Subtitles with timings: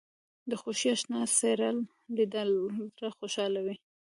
[0.49, 1.69] د خوښۍ اشنا څېره
[2.15, 2.49] لیدل
[2.97, 3.75] زړه خوشحالوي